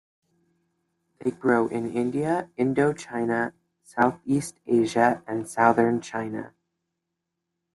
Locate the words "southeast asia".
3.83-5.21